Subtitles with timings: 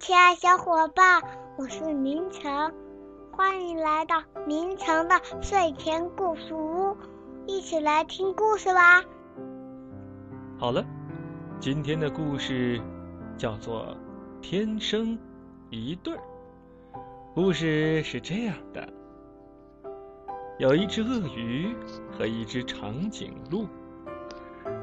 [0.00, 1.22] 亲爱小伙伴，
[1.58, 2.72] 我是明成，
[3.32, 6.96] 欢迎来到明成的睡前故事屋，
[7.46, 9.04] 一起来听故事吧。
[10.58, 10.82] 好了，
[11.60, 12.80] 今天的故事
[13.36, 13.88] 叫做
[14.40, 15.18] 《天生
[15.68, 16.22] 一对儿》。
[17.34, 18.88] 故事是这样的：
[20.58, 21.76] 有一只鳄鱼
[22.10, 23.68] 和一只长颈鹿，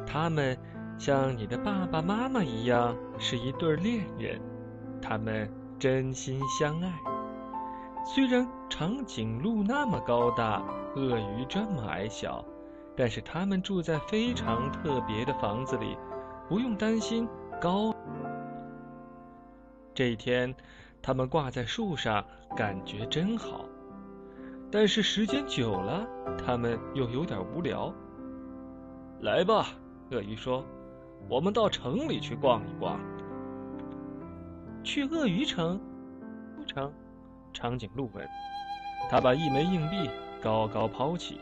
[0.06, 0.56] 他们
[1.00, 4.40] 像你的爸爸妈妈一样是一对恋人。
[5.02, 6.92] 他们真心相爱。
[8.06, 10.64] 虽然长颈鹿那么高大，
[10.96, 12.44] 鳄鱼这么矮小，
[12.96, 15.98] 但是他们住在非常特别的房子里，
[16.48, 17.28] 不用担心
[17.60, 17.94] 高。
[19.94, 20.56] 这一天，
[21.02, 22.24] 他们挂在树上，
[22.56, 23.66] 感觉真好。
[24.72, 26.08] 但是时间久了，
[26.38, 27.94] 他们又有点无聊。
[29.22, 29.68] 来吧，
[30.12, 30.64] 鳄鱼说
[31.30, 33.00] ：“我们到城里去逛一逛。”
[34.88, 35.78] 去鳄鱼城？
[36.56, 36.90] 不成？
[37.54, 38.26] 长颈鹿问。
[39.10, 40.10] 他把一枚硬币
[40.42, 41.42] 高高抛起，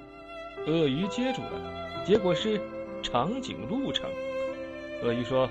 [0.65, 2.59] 鳄鱼接住了，结果是
[3.03, 4.09] 长颈鹿城。
[5.03, 5.47] 鳄鱼说：“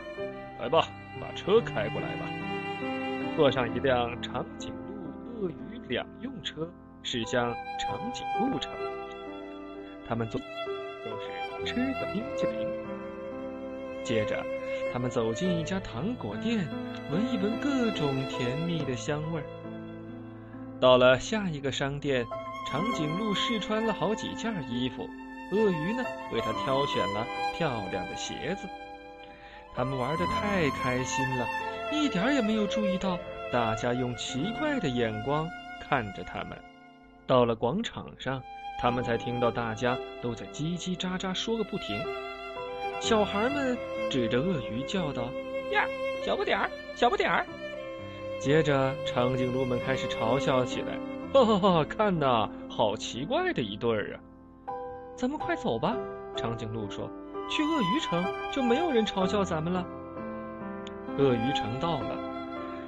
[0.58, 0.88] 来吧，
[1.20, 2.26] 把车开过来吧。”
[3.38, 6.68] 坐上一辆长颈鹿、鳄鱼两用车，
[7.04, 8.72] 驶向长颈鹿城。
[10.08, 10.40] 他们坐
[11.04, 12.66] 都是吃的冰淇淋。
[14.04, 14.44] 接着。
[14.92, 16.68] 他们走进一家糖果店，
[17.10, 19.44] 闻一闻各种甜蜜的香味儿。
[20.80, 22.24] 到了下一个商店，
[22.68, 25.08] 长颈鹿试穿了好几件衣服，
[25.50, 28.68] 鳄鱼呢为他挑选了漂亮的鞋子。
[29.74, 31.46] 他们玩的太开心了，
[31.92, 33.18] 一点也没有注意到
[33.52, 35.48] 大家用奇怪的眼光
[35.88, 36.56] 看着他们。
[37.26, 38.42] 到了广场上，
[38.78, 42.00] 他们才听到大家都在叽叽喳喳说个不停。
[43.04, 43.76] 小孩们
[44.08, 45.24] 指着鳄鱼叫道
[45.70, 45.84] ：“呀，
[46.24, 47.44] 小不点儿，小不点儿！”
[48.40, 50.98] 接着，长颈鹿们开始嘲笑起来
[51.30, 54.16] ：“哈哈哈，看呐，好奇怪的一对儿啊！”
[55.16, 55.94] 咱们快走吧，
[56.34, 57.10] 长颈鹿说
[57.50, 59.84] ：“去鳄鱼城就没有人嘲笑咱们了。”
[61.20, 62.16] 鳄鱼城到了，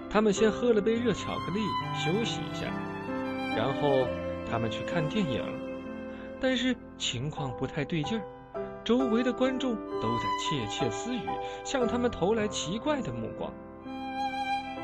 [0.09, 1.61] 他们先喝了杯热巧克力
[1.95, 2.73] 休息一下，
[3.55, 4.07] 然后
[4.51, 5.45] 他们去看电影，
[6.41, 8.25] 但是情况不太对劲儿。
[8.87, 11.29] 周围的观众都在窃窃私语，
[11.65, 13.53] 向他们投来奇怪的目光。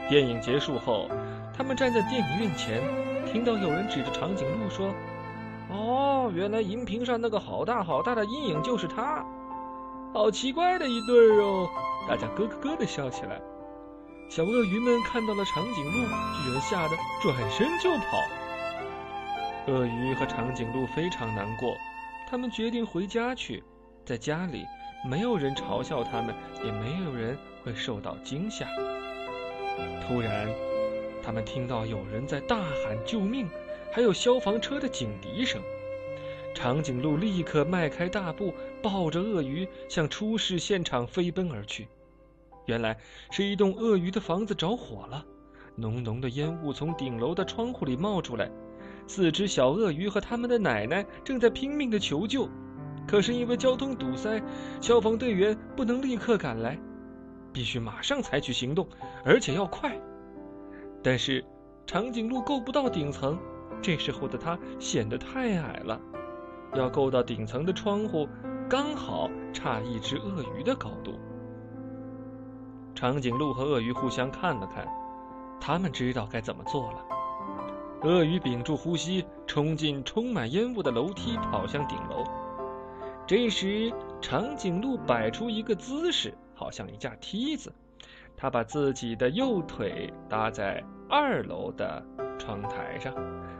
[0.08, 1.08] 电影结束后，
[1.56, 2.82] 他们站在电影院前，
[3.24, 4.92] 听到有人指着长颈鹿说
[5.70, 9.24] ：“哦，原来荧屏上那个好大好大的阴影就是他，
[10.12, 11.70] 好奇怪的一对儿哦！”
[12.08, 13.40] 大家咯咯咯地笑起来。
[14.28, 18.18] 小鳄鱼们看到了长颈鹿，居然吓得转身就跑。
[19.68, 21.76] 鳄鱼和长颈鹿非常难过，
[22.28, 23.62] 他们决定回家去。
[24.04, 24.66] 在家里，
[25.08, 28.66] 没有人嘲笑他们，也没有人会受到惊吓。
[30.06, 30.48] 突然，
[31.22, 33.48] 他们听到有人在大喊救命，
[33.92, 35.62] 还有消防车的警笛声。
[36.52, 38.52] 长颈鹿立刻迈开大步，
[38.82, 41.86] 抱着鳄鱼向出事现场飞奔而去。
[42.66, 42.98] 原来
[43.30, 45.24] 是一栋鳄鱼的房子着火了，
[45.76, 48.50] 浓浓的烟雾从顶楼的窗户里冒出来。
[49.06, 52.48] 四只小鳄鱼和他们的奶奶正在拼命地求救。
[53.12, 54.42] 可是因为交通堵塞，
[54.80, 56.78] 消防队员不能立刻赶来，
[57.52, 58.88] 必须马上采取行动，
[59.22, 59.94] 而且要快。
[61.02, 61.44] 但是
[61.84, 63.38] 长颈鹿够不到顶层，
[63.82, 66.00] 这时候的它显得太矮了，
[66.74, 68.26] 要够到顶层的窗户，
[68.66, 71.12] 刚好差一只鳄鱼的高度。
[72.94, 74.88] 长颈鹿和鳄鱼互相看了看，
[75.60, 77.04] 他们知道该怎么做了。
[78.04, 82.24] 鳄鱼屏住呼吸，冲进充满烟雾的楼梯，跑向顶楼。
[83.32, 87.72] 这时，长颈鹿摆出一个姿势，好像一架梯子。
[88.36, 92.04] 它把自己的右腿搭在二楼的
[92.38, 93.14] 窗台上，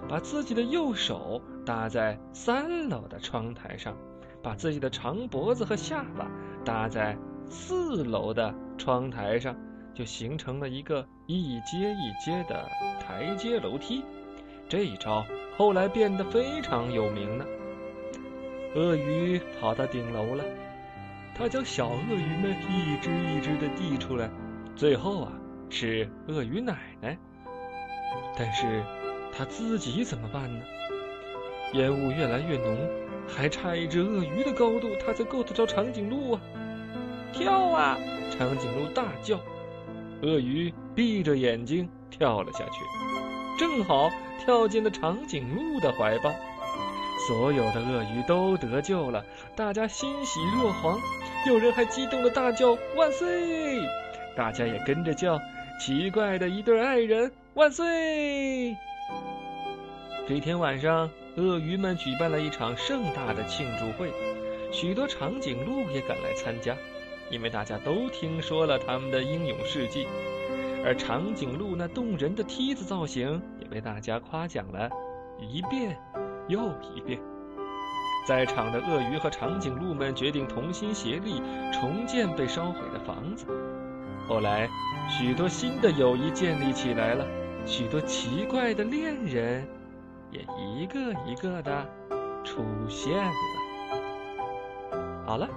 [0.07, 3.97] 把自己的右手搭在三楼的窗台上，
[4.43, 6.31] 把自己的长脖子和下巴
[6.67, 7.17] 搭在
[7.49, 9.57] 四楼的窗台上，
[9.95, 12.69] 就形成了一个一阶一阶的
[13.01, 14.05] 台阶楼梯。
[14.69, 15.25] 这一招
[15.57, 17.47] 后来变得非常有名呢。
[18.75, 20.45] 鳄鱼跑到顶楼了，
[21.35, 24.31] 它将小鳄鱼们一只一只的递出来，
[24.75, 25.33] 最后啊
[25.69, 27.19] 是鳄鱼奶奶。
[28.37, 28.83] 但是
[29.31, 30.65] 它自己怎么办呢？
[31.75, 32.77] 烟雾越来越浓，
[33.29, 36.41] 还差一只鳄鱼的高度，它才够得着长颈鹿啊！
[37.33, 37.99] 跳啊！
[38.31, 39.39] 长颈鹿大叫，
[40.23, 42.85] 鳄鱼闭着眼睛跳了下去，
[43.59, 46.35] 正好跳进了长颈鹿的怀抱。
[47.27, 49.25] 所有的鳄鱼都得救了，
[49.55, 50.99] 大家欣喜若狂，
[51.47, 53.81] 有人还激动的大叫“万岁”！
[54.37, 55.39] 大家也跟着叫，
[55.79, 58.77] 奇怪的一对爱人万岁！
[60.27, 64.13] 这天晚上，鳄鱼们举办了一场盛大的庆祝会，
[64.73, 66.77] 许多长颈鹿也赶来参加，
[67.31, 70.07] 因为大家都听说了他们的英勇事迹。
[70.85, 74.91] 而长颈鹿那动人的梯子造型也被大家夸奖了
[75.39, 75.97] 一遍
[76.49, 77.21] 又一遍。
[78.27, 81.43] 在场的鳄鱼和长颈鹿们决定同心协力
[81.73, 83.47] 重建被烧毁的房子。
[84.29, 84.69] 后来，
[85.09, 87.27] 许多新的友谊建立起来了，
[87.67, 89.69] 许多奇怪的恋人
[90.31, 91.85] 也一个一个的
[92.45, 93.33] 出现了。
[95.27, 95.49] 好了，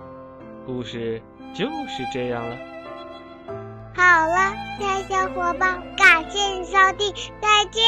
[0.66, 1.22] 故事
[1.54, 2.58] 就是这样了。
[3.96, 7.84] 好了，亲爱小伙伴，感谢你收听，再见。